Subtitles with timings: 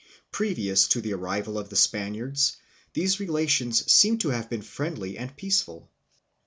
[0.31, 2.57] Pre vious to the arrival of the Spaniards
[2.93, 5.91] these relations seem to have been friendly and peaceful.